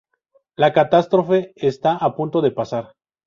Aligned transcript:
La 0.55 0.73
catástrofe 0.73 1.53
está 1.55 1.95
a 1.95 2.15
punto 2.15 2.41
de 2.41 2.49
pasar. 2.49 2.95